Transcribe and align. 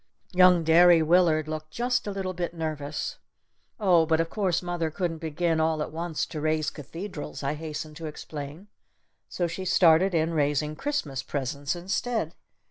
Young 0.33 0.63
Derry 0.63 1.03
Willard 1.03 1.47
looked 1.47 1.69
just 1.69 2.07
a 2.07 2.11
little 2.11 2.33
bit 2.33 2.55
nervous. 2.55 3.19
"Oh, 3.79 4.07
but 4.07 4.19
of 4.19 4.31
course 4.31 4.63
mother 4.63 4.89
couldn't 4.89 5.19
begin 5.19 5.59
all 5.59 5.79
at 5.79 5.91
once 5.91 6.25
to 6.25 6.41
raise 6.41 6.71
cathedrals!" 6.71 7.43
I 7.43 7.53
hastened 7.53 7.97
to 7.97 8.07
explain. 8.07 8.67
"So 9.29 9.45
she 9.45 9.63
started 9.63 10.15
in 10.15 10.33
raising 10.33 10.75
Christmas 10.75 11.21
presents 11.21 11.75
instead. 11.75 12.33